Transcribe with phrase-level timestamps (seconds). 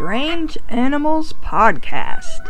[0.00, 2.40] Strange Animals Podcast.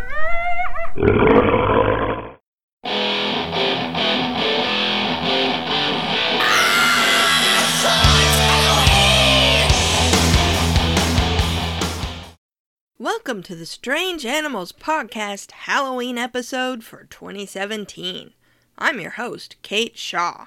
[13.01, 18.33] Welcome to the Strange Animals Podcast Halloween episode for 2017.
[18.79, 20.47] I'm your host, Kate Shaw.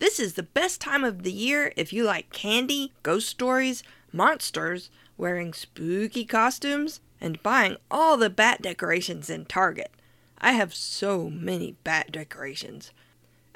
[0.00, 3.82] This is the best time of the year if you like candy, ghost stories,
[4.12, 9.90] monsters, wearing spooky costumes, and buying all the bat decorations in Target.
[10.38, 12.92] I have so many bat decorations.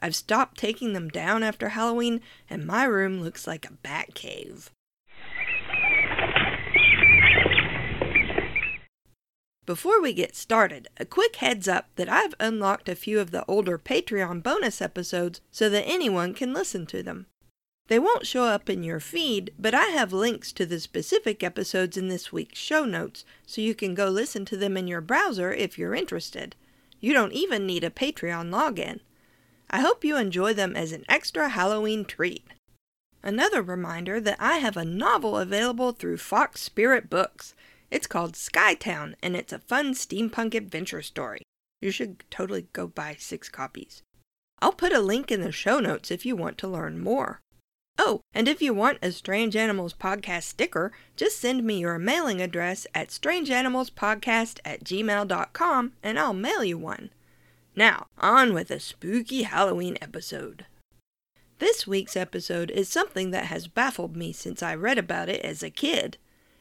[0.00, 4.70] I've stopped taking them down after Halloween, and my room looks like a bat cave.
[9.66, 13.44] Before we get started, a quick heads up that I've unlocked a few of the
[13.46, 17.26] older Patreon bonus episodes so that anyone can listen to them.
[17.90, 21.96] They won't show up in your feed, but I have links to the specific episodes
[21.96, 25.52] in this week's show notes, so you can go listen to them in your browser
[25.52, 26.54] if you're interested.
[27.00, 29.00] You don't even need a Patreon login.
[29.68, 32.46] I hope you enjoy them as an extra Halloween treat.
[33.24, 37.56] Another reminder that I have a novel available through Fox Spirit Books.
[37.90, 41.42] It's called Skytown, and it's a fun steampunk adventure story.
[41.80, 44.04] You should totally go buy six copies.
[44.62, 47.40] I'll put a link in the show notes if you want to learn more.
[48.02, 52.40] Oh, and if you want a Strange Animals Podcast sticker, just send me your mailing
[52.40, 57.10] address at strangeanimalspodcast at gmail.com and I'll mail you one.
[57.76, 60.64] Now, on with a spooky Halloween episode.
[61.58, 65.62] This week's episode is something that has baffled me since I read about it as
[65.62, 66.16] a kid.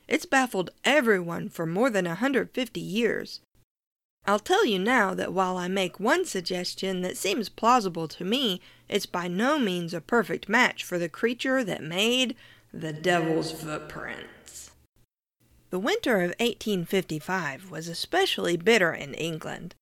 [0.09, 3.39] It's baffled everyone for more than a 150 years.
[4.29, 8.61] I'll tell you now that while I make one suggestion that seems plausible to me,
[8.87, 12.35] it's by no means a perfect match for the creature that made
[12.71, 14.69] the Devil's Footprints.
[15.71, 19.73] The winter of 1855 was especially bitter in England.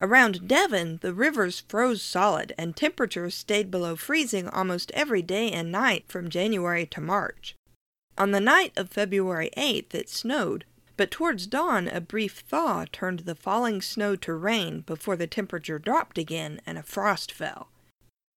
[0.00, 5.72] Around Devon, the rivers froze solid and temperatures stayed below freezing almost every day and
[5.72, 7.56] night from January to March.
[8.16, 10.64] On the night of February 8th, it snowed,
[10.98, 15.78] but towards dawn a brief thaw turned the falling snow to rain before the temperature
[15.78, 17.70] dropped again and a frost fell.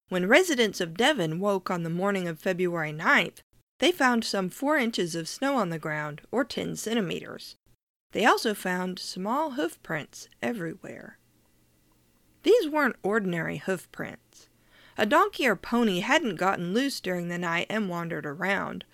[0.10, 3.40] When residents of Devon woke on the morning of February 9th,
[3.80, 7.56] they found some four inches of snow on the ground, or ten centimeters.
[8.12, 11.18] They also found small hoof prints everywhere.
[12.44, 14.50] These weren't ordinary hoof prints.
[15.00, 18.86] A donkey or pony hadn't gotten loose during the night and wandered around.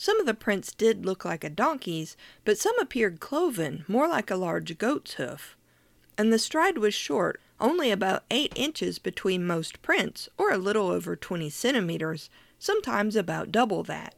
[0.00, 4.30] Some of the prints did look like a donkey's, but some appeared cloven, more like
[4.30, 5.56] a large goat's hoof.
[6.16, 10.86] And the stride was short, only about eight inches between most prints, or a little
[10.86, 14.14] over twenty centimeters, sometimes about double that.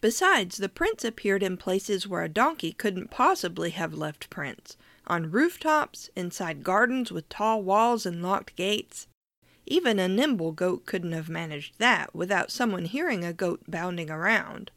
[0.00, 4.76] Besides, the prints appeared in places where a donkey couldn't possibly have left prints
[5.06, 9.06] on rooftops, inside gardens with tall walls and locked gates.
[9.66, 14.70] Even a nimble goat couldn't have managed that without someone hearing a goat bounding around.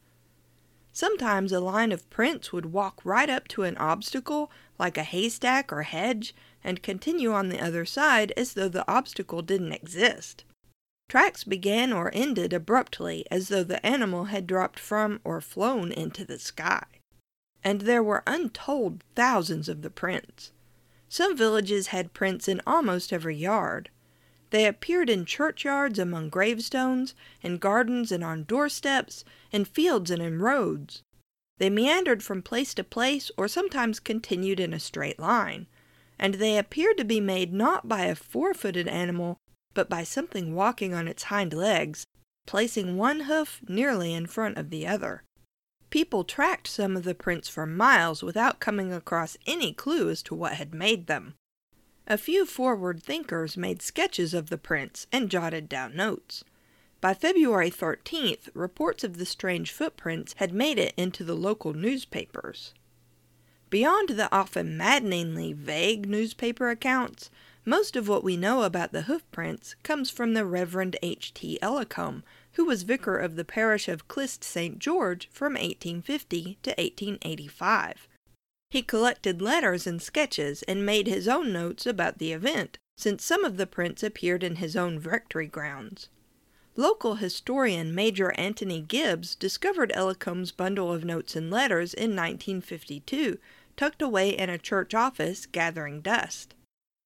[0.96, 5.74] Sometimes a line of prints would walk right up to an obstacle, like a haystack
[5.74, 10.44] or hedge, and continue on the other side as though the obstacle didn't exist.
[11.10, 16.24] Tracks began or ended abruptly as though the animal had dropped from or flown into
[16.24, 16.86] the sky.
[17.64, 20.52] And there were untold thousands of the prints.
[21.10, 23.90] Some villages had prints in almost every yard.
[24.54, 30.38] They appeared in churchyards among gravestones, in gardens and on doorsteps, in fields and in
[30.38, 31.02] roads.
[31.58, 35.66] They meandered from place to place or sometimes continued in a straight line,
[36.20, 39.38] and they appeared to be made not by a four footed animal,
[39.74, 42.06] but by something walking on its hind legs,
[42.46, 45.24] placing one hoof nearly in front of the other.
[45.90, 50.36] People tracked some of the prints for miles without coming across any clue as to
[50.36, 51.34] what had made them.
[52.06, 56.44] A few forward thinkers made sketches of the prints and jotted down notes.
[57.00, 62.74] By February 13th, reports of the strange footprints had made it into the local newspapers.
[63.70, 67.30] Beyond the often maddeningly vague newspaper accounts,
[67.66, 71.34] most of what we know about the hoofprints comes from the Reverend H.
[71.34, 71.58] T.
[71.62, 72.24] Ellacombe,
[72.54, 74.78] who was vicar of the parish of Clyst St.
[74.78, 78.10] George from 1850 to 1885.
[78.74, 83.46] He collected letters and sketches and made his own notes about the event, since some
[83.46, 86.10] of the prints appeared in his own rectory grounds.
[86.76, 93.38] Local historian Major Anthony Gibbs discovered Ellacombe's bundle of notes and letters in 1952,
[93.78, 96.56] tucked away in a church office gathering dust.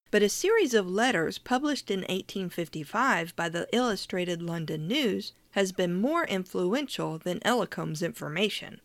[0.09, 5.99] But a series of letters published in 1855 by the Illustrated London News has been
[5.99, 8.79] more influential than Ellacombe's information.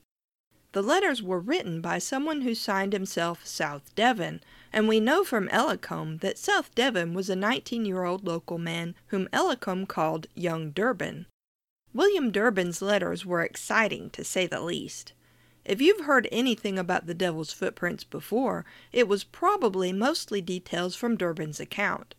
[0.73, 4.43] The letters were written by someone who signed himself South Devon,
[4.73, 8.95] and we know from Ellacombe that South Devon was a 19 year old local man
[9.09, 11.27] whom Ellacombe called Young Durbin.
[11.93, 15.13] William Durbin's letters were exciting, to say the least.
[15.67, 21.17] If you've heard anything about the devil's footprints before, it was probably mostly details from
[21.17, 22.15] Durbin's account.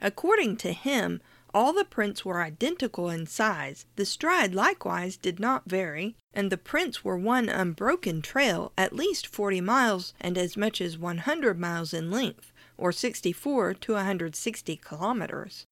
[0.00, 1.20] According to him,
[1.54, 6.58] all the prints were identical in size, the stride likewise did not vary, and the
[6.58, 11.94] prints were one unbroken trail at least 40 miles and as much as 100 miles
[11.94, 15.64] in length, or 64 to 160 kilometers.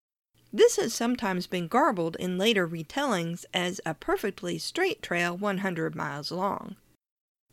[0.53, 6.31] This has sometimes been garbled in later retellings as a perfectly straight trail 100 miles
[6.31, 6.77] long.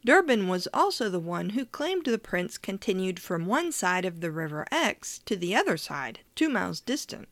[0.05, 4.31] Durbin was also the one who claimed the prints continued from one side of the
[4.31, 7.27] River Exe to the other side, two miles distant.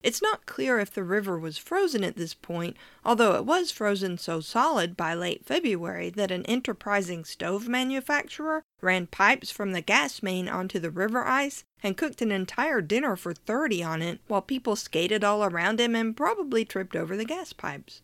[0.00, 4.16] It's not clear if the river was frozen at this point, although it was frozen
[4.16, 10.22] so solid by late February that an enterprising stove manufacturer ran pipes from the gas
[10.22, 14.40] main onto the river ice and cooked an entire dinner for 30 on it while
[14.40, 18.02] people skated all around him and probably tripped over the gas pipes.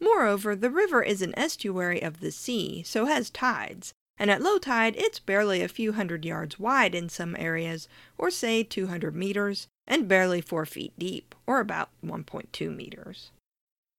[0.00, 4.58] Moreover, the river is an estuary of the sea, so has tides, and at low
[4.58, 7.86] tide it's barely a few hundred yards wide in some areas,
[8.16, 13.32] or say 200 meters, and barely 4 feet deep, or about 1.2 meters.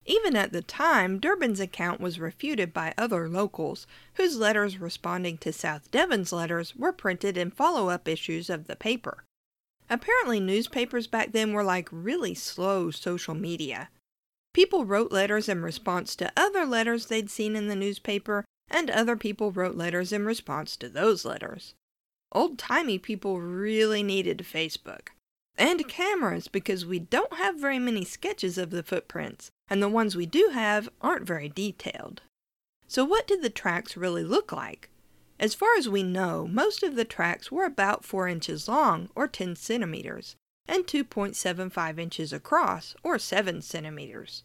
[0.06, 5.52] Even at the time, Durbin's account was refuted by other locals, whose letters responding to
[5.52, 9.24] South Devon's letters were printed in follow up issues of the paper.
[9.90, 13.90] Apparently, newspapers back then were like really slow social media.
[14.54, 19.16] People wrote letters in response to other letters they'd seen in the newspaper, and other
[19.16, 21.74] people wrote letters in response to those letters.
[22.32, 25.10] Old timey people really needed Facebook
[25.58, 30.16] and cameras because we don't have very many sketches of the footprints, and the ones
[30.16, 32.22] we do have aren't very detailed.
[32.88, 34.90] So, what did the tracks really look like?
[35.40, 39.28] As far as we know, most of the tracks were about 4 inches long, or
[39.28, 40.36] 10 centimeters,
[40.68, 44.44] and 2.75 inches across, or 7 centimeters.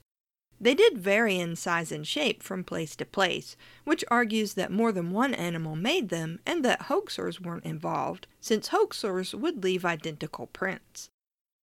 [0.61, 4.93] They did vary in size and shape from place to place, which argues that more
[4.93, 10.47] than one animal made them and that hoaxers weren't involved, since hoaxers would leave identical
[10.47, 11.11] prints.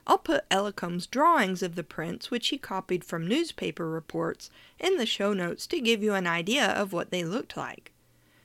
[0.07, 5.07] I'll put Ellacombe's drawings of the prints, which he copied from newspaper reports, in the
[5.07, 7.93] show notes to give you an idea of what they looked like.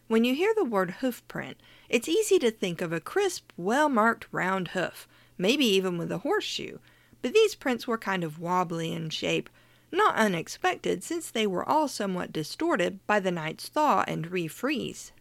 [0.07, 1.57] When you hear the word hoof print,
[1.89, 5.07] it's easy to think of a crisp, well marked round hoof,
[5.37, 6.77] maybe even with a horseshoe,
[7.23, 9.49] but these prints were kind of wobbly in shape,
[9.91, 15.11] not unexpected since they were all somewhat distorted by the night's thaw and refreeze.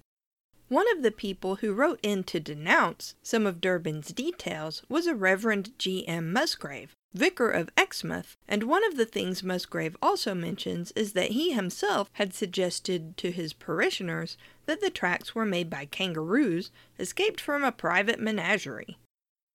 [0.69, 5.15] One of the people who wrote in to denounce some of Durbin's details was a
[5.15, 6.09] Reverend G.
[6.09, 6.33] M.
[6.33, 11.53] Musgrave, vicar of Exmouth, and one of the things Musgrave also mentions is that he
[11.53, 17.63] himself had suggested to his parishioners that the tracks were made by kangaroos escaped from
[17.63, 18.97] a private menagerie.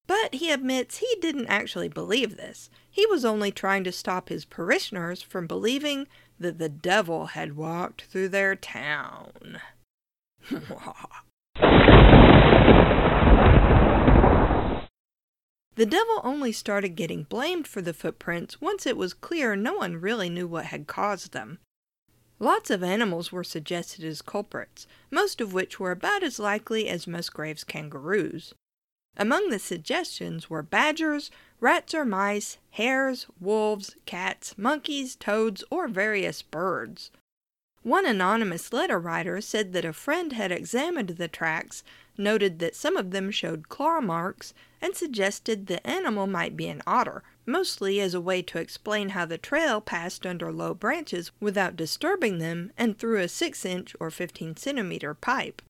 [0.06, 2.70] But he admits he didn't actually believe this.
[3.00, 8.02] He was only trying to stop his parishioners from believing that the devil had walked
[8.02, 9.62] through their town.
[15.76, 20.02] The devil only started getting blamed for the footprints once it was clear no one
[20.02, 21.60] really knew what had caused them.
[22.38, 27.08] Lots of animals were suggested as culprits, most of which were about as likely as
[27.08, 28.54] Musgrave's kangaroos.
[29.22, 36.42] Among the suggestions were badgers, rats or mice, hares, wolves, cats, monkeys, toads, or various
[36.42, 37.12] birds.
[37.84, 41.84] One anonymous letter writer said that a friend had examined the tracks,
[42.18, 46.82] noted that some of them showed claw marks, and suggested the animal might be an
[46.88, 51.76] otter, mostly as a way to explain how the trail passed under low branches without
[51.76, 55.62] disturbing them and through a 6 inch or 15 centimeter pipe.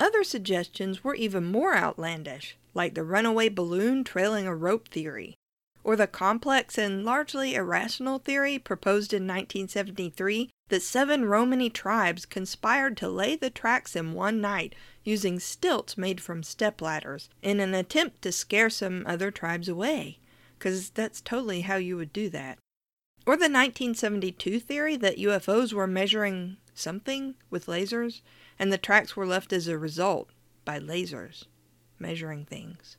[0.00, 5.36] Other suggestions were even more outlandish like the runaway balloon trailing a rope theory,
[5.84, 12.96] or the complex and largely irrational theory proposed in 1973 that seven Romany tribes conspired
[12.96, 14.74] to lay the tracks in one night
[15.04, 20.18] using stilts made from stepladders in an attempt to scare some other tribes away,
[20.58, 22.58] because that's totally how you would do that.
[23.26, 28.22] Or the 1972 theory that UFOs were measuring something with lasers,
[28.58, 30.30] and the tracks were left as a result
[30.64, 31.44] by lasers
[32.02, 32.98] measuring things.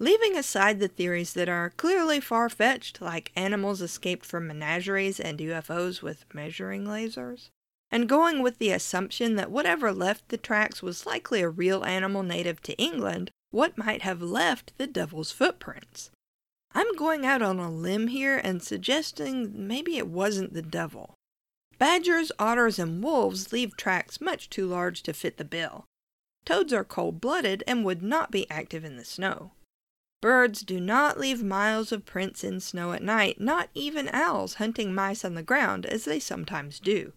[0.00, 5.38] Leaving aside the theories that are clearly far fetched, like animals escaped from menageries and
[5.38, 7.50] UFOs with measuring lasers,
[7.92, 12.24] and going with the assumption that whatever left the tracks was likely a real animal
[12.24, 16.10] native to England, what might have left the devil's footprints?
[16.72, 21.14] I'm going out on a limb here and suggesting maybe it wasn't the devil.
[21.78, 25.84] Badgers, otters, and wolves leave tracks much too large to fit the bill.
[26.44, 29.52] Toads are cold blooded and would not be active in the snow.
[30.20, 34.94] Birds do not leave miles of prints in snow at night, not even owls hunting
[34.94, 37.12] mice on the ground as they sometimes do.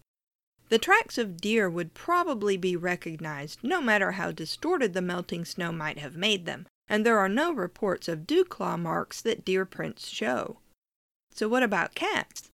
[0.68, 5.72] The tracks of deer would probably be recognized no matter how distorted the melting snow
[5.72, 9.64] might have made them, and there are no reports of dew claw marks that deer
[9.64, 10.58] prints show.
[11.30, 12.50] So, what about cats?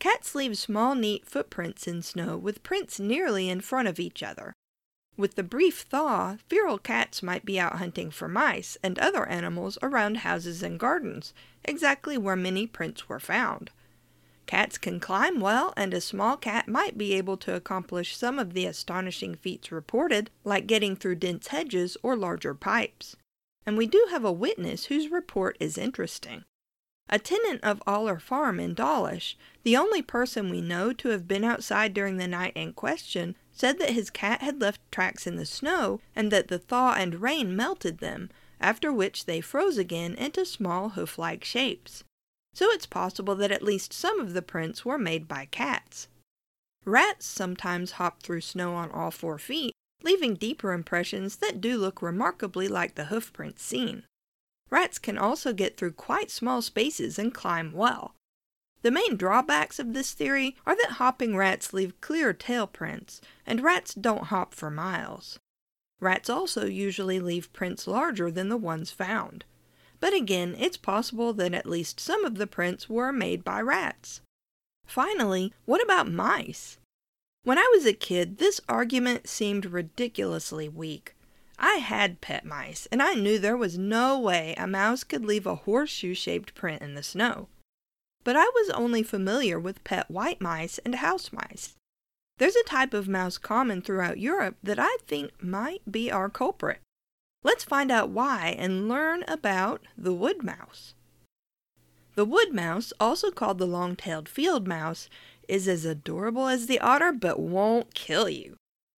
[0.00, 4.52] Cats leave small, neat footprints in snow with prints nearly in front of each other.
[5.16, 9.78] With the brief thaw, feral cats might be out hunting for mice and other animals
[9.80, 11.32] around houses and gardens,
[11.64, 13.70] exactly where many prints were found.
[14.46, 18.52] Cats can climb well, and a small cat might be able to accomplish some of
[18.52, 23.16] the astonishing feats reported, like getting through dense hedges or larger pipes.
[23.64, 26.44] And we do have a witness whose report is interesting.
[27.08, 31.44] A tenant of Aller Farm in Dawlish, the only person we know to have been
[31.44, 35.46] outside during the night in question, said that his cat had left tracks in the
[35.46, 38.30] snow and that the thaw and rain melted them,
[38.60, 42.04] after which they froze again into small hoof like shapes
[42.54, 46.08] so it's possible that at least some of the prints were made by cats.
[46.84, 52.00] Rats sometimes hop through snow on all four feet, leaving deeper impressions that do look
[52.00, 54.04] remarkably like the hoof prints seen.
[54.70, 58.14] Rats can also get through quite small spaces and climb well.
[58.82, 63.62] The main drawbacks of this theory are that hopping rats leave clear tail prints, and
[63.62, 65.38] rats don't hop for miles.
[66.00, 69.44] Rats also usually leave prints larger than the ones found
[70.04, 74.20] but again, it's possible that at least some of the prints were made by rats.
[74.84, 76.76] Finally, what about mice?
[77.42, 81.13] When I was a kid, this argument seemed ridiculously weak.
[81.58, 85.46] I had pet mice, and I knew there was no way a mouse could leave
[85.46, 87.48] a horseshoe shaped print in the snow.
[88.24, 91.74] But I was only familiar with pet white mice and house mice.
[92.38, 96.80] There's a type of mouse common throughout Europe that I think might be our culprit.
[97.44, 100.94] Let's find out why and learn about the wood mouse.
[102.14, 105.08] The wood mouse, also called the long-tailed field mouse,
[105.46, 108.56] is as adorable as the otter but won't kill you.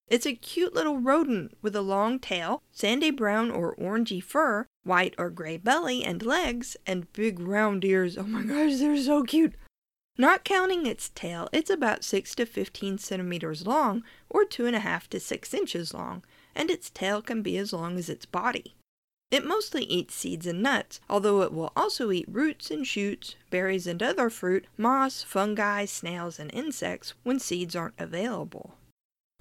[0.08, 5.14] It's a cute little rodent with a long tail, sandy brown or orangey fur, white
[5.18, 8.16] or gray belly and legs, and big round ears.
[8.16, 9.54] Oh my gosh, they're so cute!
[10.16, 15.54] Not counting its tail, it's about 6 to 15 centimeters long, or 2.5 to 6
[15.54, 16.22] inches long,
[16.54, 18.76] and its tail can be as long as its body.
[19.32, 23.88] It mostly eats seeds and nuts, although it will also eat roots and shoots, berries
[23.88, 28.76] and other fruit, moss, fungi, snails, and insects when seeds aren't available.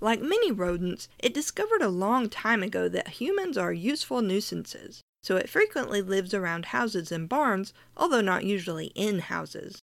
[0.01, 5.37] Like many rodents, it discovered a long time ago that humans are useful nuisances, so
[5.37, 9.81] it frequently lives around houses and barns, although not usually in houses.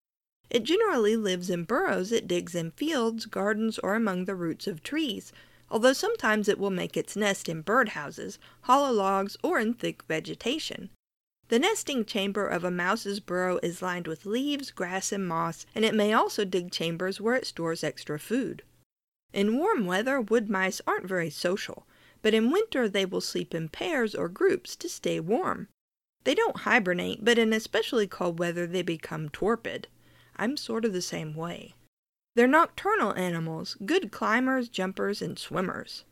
[0.49, 4.83] It generally lives in burrows it digs in fields, gardens, or among the roots of
[4.83, 5.31] trees,
[5.69, 10.89] although sometimes it will make its nest in birdhouses, hollow logs, or in thick vegetation.
[11.47, 15.85] The nesting chamber of a mouse's burrow is lined with leaves, grass, and moss, and
[15.85, 18.63] it may also dig chambers where it stores extra food.
[19.33, 21.87] In warm weather, wood mice aren't very social,
[22.21, 25.67] but in winter they will sleep in pairs or groups to stay warm.
[26.23, 29.87] They don't hibernate, but in especially cold weather they become torpid.
[30.35, 31.75] I'm sort of the same way.
[32.35, 36.03] They're nocturnal animals, good climbers, jumpers, and swimmers.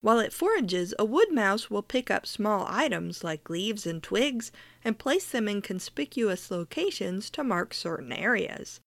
[0.00, 4.50] While it forages, a wood mouse will pick up small items like leaves and twigs
[4.84, 8.80] and place them in conspicuous locations to mark certain areas.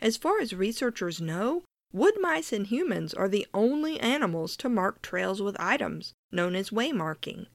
[0.00, 5.00] As far as researchers know, wood mice and humans are the only animals to mark
[5.02, 7.46] trails with items, known as waymarking.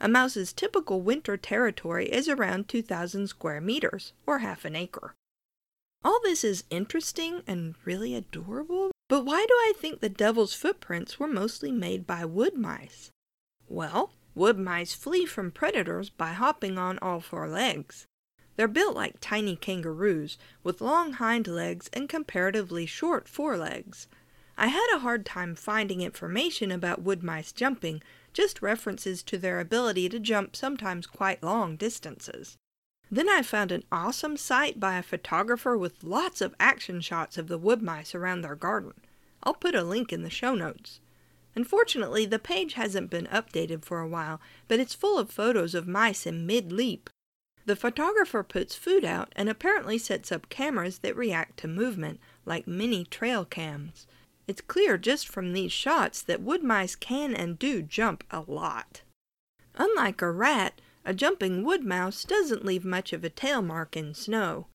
[0.00, 5.14] A mouse's typical winter territory is around 2,000 square meters, or half an acre.
[6.04, 11.18] All this is interesting and really adorable, but why do I think the devil's footprints
[11.18, 13.10] were mostly made by wood mice?
[13.68, 18.06] Well, wood mice flee from predators by hopping on all four legs.
[18.58, 24.08] They're built like tiny kangaroos, with long hind legs and comparatively short forelegs.
[24.56, 29.60] I had a hard time finding information about wood mice jumping, just references to their
[29.60, 32.56] ability to jump sometimes quite long distances.
[33.08, 37.46] Then I found an awesome site by a photographer with lots of action shots of
[37.46, 38.94] the wood mice around their garden.
[39.44, 40.98] I'll put a link in the show notes.
[41.54, 45.86] Unfortunately, the page hasn't been updated for a while, but it's full of photos of
[45.86, 47.08] mice in mid leap.
[47.68, 52.66] The photographer puts food out and apparently sets up cameras that react to movement, like
[52.66, 54.06] mini trail cams.
[54.46, 59.02] It's clear just from these shots that wood mice can and do jump a lot.
[59.74, 64.14] Unlike a rat, a jumping wood mouse doesn't leave much of a tail mark in
[64.14, 64.68] snow.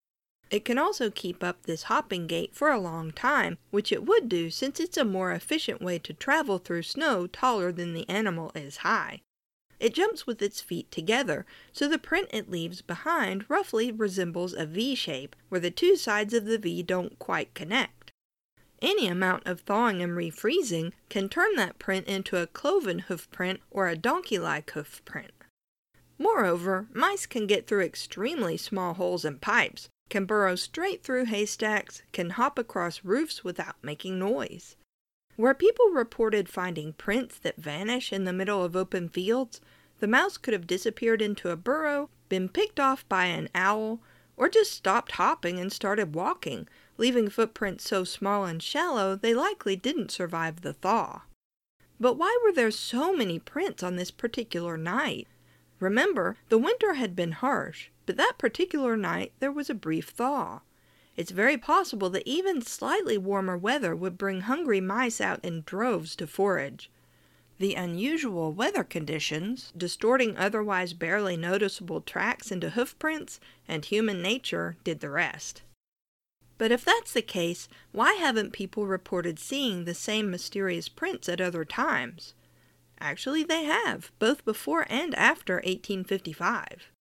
[0.51, 4.29] It can also keep up this hopping gait for a long time, which it would
[4.29, 8.51] do since it's a more efficient way to travel through snow taller than the animal
[8.53, 9.21] is high.
[9.83, 14.65] It jumps with its feet together, so the print it leaves behind roughly resembles a
[14.65, 18.09] V shape, where the two sides of the V don't quite connect.
[18.81, 23.59] Any amount of thawing and refreezing can turn that print into a cloven hoof print
[23.69, 25.33] or a donkey-like hoof print.
[26.17, 32.03] Moreover, mice can get through extremely small holes in pipes, can burrow straight through haystacks,
[32.13, 34.77] can hop across roofs without making noise.
[35.35, 39.61] Where people reported finding prints that vanish in the middle of open fields,
[39.99, 43.99] the mouse could have disappeared into a burrow, been picked off by an owl,
[44.37, 49.75] or just stopped hopping and started walking, leaving footprints so small and shallow they likely
[49.75, 51.23] didn't survive the thaw.
[51.99, 55.27] But why were there so many prints on this particular night?
[55.79, 60.61] Remember, the winter had been harsh, but that particular night there was a brief thaw.
[61.15, 66.15] It's very possible that even slightly warmer weather would bring hungry mice out in droves
[66.15, 66.89] to forage.
[67.59, 75.01] The unusual weather conditions, distorting otherwise barely noticeable tracks into hoofprints, and human nature did
[75.01, 75.61] the rest.
[76.57, 81.41] But if that's the case, why haven't people reported seeing the same mysterious prints at
[81.41, 82.33] other times?
[82.99, 86.92] Actually, they have, both before and after 1855.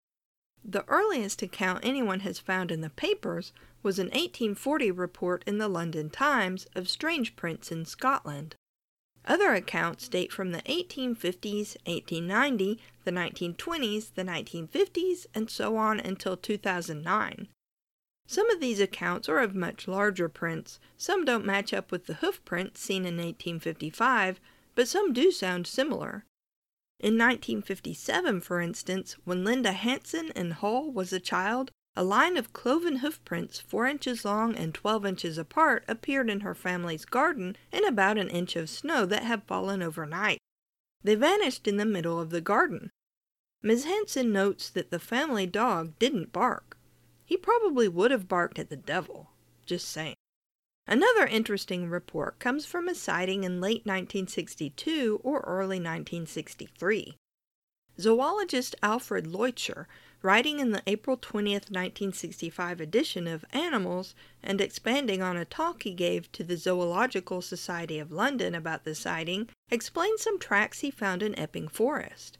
[0.64, 3.52] The earliest account anyone has found in the papers
[3.82, 8.54] was an 1840 report in the London Times of strange prints in Scotland.
[9.24, 16.36] Other accounts date from the 1850s, 1890, the 1920s, the 1950s, and so on until
[16.36, 17.48] 2009.
[18.26, 22.14] Some of these accounts are of much larger prints, some don't match up with the
[22.14, 24.40] hoof prints seen in 1855,
[24.74, 26.24] but some do sound similar.
[27.02, 32.52] In 1957, for instance, when Linda Hanson in Hull was a child, a line of
[32.52, 37.56] cloven hoof prints, four inches long and twelve inches apart, appeared in her family's garden
[37.72, 40.38] in about an inch of snow that had fallen overnight.
[41.02, 42.90] They vanished in the middle of the garden.
[43.62, 43.84] Ms.
[43.84, 46.78] Hanson notes that the family dog didn't bark.
[47.24, 49.30] He probably would have barked at the devil.
[49.66, 50.14] Just saying.
[50.86, 57.16] Another interesting report comes from a sighting in late 1962 or early 1963.
[57.98, 59.86] Zoologist Alfred Leutscher
[60.22, 65.92] writing in the April 20th, 1965 edition of Animals and expanding on a talk he
[65.92, 71.22] gave to the Zoological Society of London about the sighting, explained some tracks he found
[71.22, 72.38] in Epping Forest.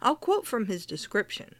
[0.00, 1.56] I'll quote from his description.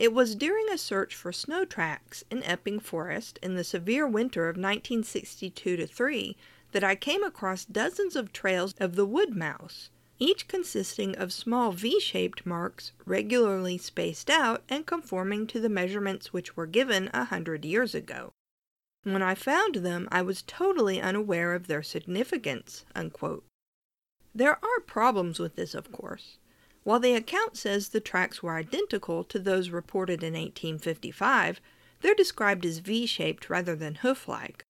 [0.00, 4.48] It was during a search for snow tracks in Epping Forest in the severe winter
[4.48, 6.36] of 1962 to 3
[6.72, 11.72] that I came across dozens of trails of the wood mouse each consisting of small
[11.72, 17.64] V-shaped marks regularly spaced out and conforming to the measurements which were given a hundred
[17.64, 18.32] years ago.
[19.02, 22.84] When I found them, I was totally unaware of their significance.
[22.94, 23.44] Unquote.
[24.34, 26.36] There are problems with this, of course.
[26.82, 31.60] While the account says the tracks were identical to those reported in 1855,
[32.00, 34.64] they're described as V-shaped rather than hoof-like.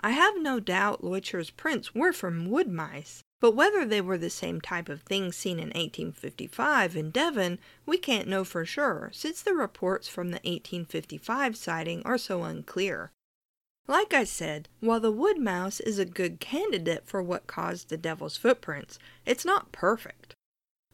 [0.00, 4.30] I have no doubt Leutscher's prints were from wood mice, but whether they were the
[4.30, 9.42] same type of thing seen in 1855 in Devon, we can't know for sure, since
[9.42, 13.10] the reports from the 1855 sighting are so unclear.
[13.86, 17.96] Like I said, while the wood mouse is a good candidate for what caused the
[17.96, 20.34] devil's footprints, it's not perfect.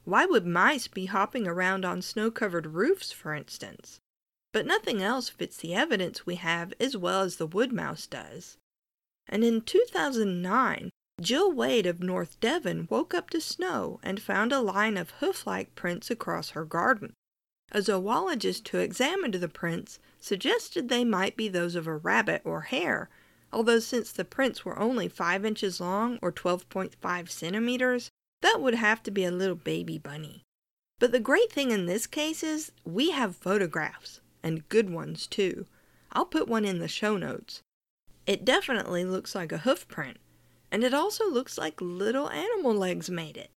[0.06, 3.98] Why would mice be hopping around on snow covered roofs, for instance?
[4.52, 8.56] But nothing else fits the evidence we have as well as the wood mouse does.
[9.28, 10.90] And in 2009,
[11.20, 15.74] Jill Wade of North Devon woke up to snow and found a line of hoof-like
[15.74, 17.12] prints across her garden.
[17.72, 22.60] A zoologist who examined the prints suggested they might be those of a rabbit or
[22.60, 23.10] hare,
[23.52, 29.02] although since the prints were only 5 inches long or 12.5 centimeters, that would have
[29.04, 30.42] to be a little baby bunny.
[30.98, 35.66] But the great thing in this case is we have photographs, and good ones too.
[36.12, 37.62] I'll put one in the show notes.
[38.26, 40.16] It definitely looks like a hoof print,
[40.70, 43.50] and it also looks like little animal legs made it.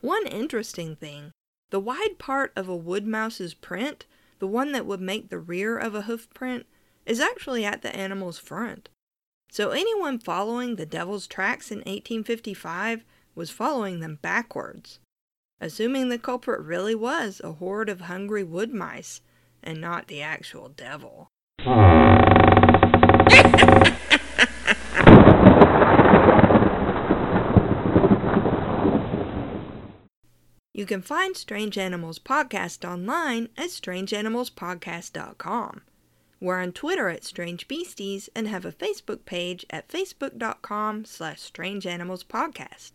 [0.00, 1.32] One interesting thing
[1.70, 4.06] the wide part of a wood mouse's print,
[4.38, 6.64] the one that would make the rear of a hoof print,
[7.04, 8.88] is actually at the animal's front.
[9.50, 13.04] So anyone following the devil's tracks in 1855
[13.36, 14.98] was following them backwards,
[15.60, 19.20] assuming the culprit really was a horde of hungry wood mice
[19.62, 21.28] and not the actual devil.
[30.72, 35.82] You can find Strange Animals Podcast online at strangeanimalspodcast.com.
[36.38, 42.92] We're on Twitter at Strange Beasties and have a Facebook page at facebook.com slash strangeanimalspodcast.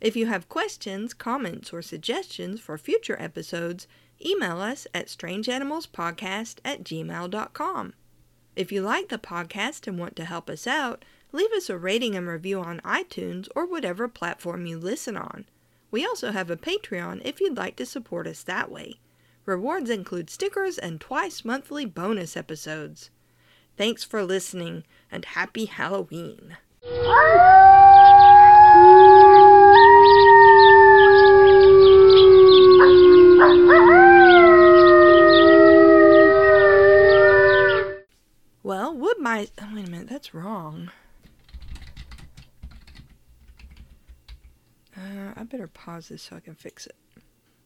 [0.00, 3.86] If you have questions, comments, or suggestions for future episodes,
[4.24, 7.94] email us at strangeanimalspodcast at gmail.com.
[8.56, 12.14] If you like the podcast and want to help us out, leave us a rating
[12.16, 15.46] and review on iTunes or whatever platform you listen on.
[15.90, 19.00] We also have a Patreon if you'd like to support us that way.
[19.44, 23.10] Rewards include stickers and twice monthly bonus episodes.
[23.76, 26.56] Thanks for listening and happy Halloween.
[39.40, 40.90] Oh, wait a minute, that's wrong.
[44.96, 46.96] Uh, I better pause this so I can fix it.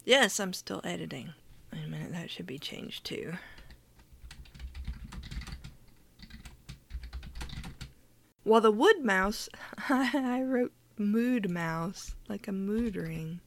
[0.05, 1.33] Yes, I'm still editing.
[1.73, 3.35] Wait a minute, that should be changed too.
[8.45, 9.49] Well, the wood mouse,
[9.89, 13.41] I wrote mood mouse, like a mood ring.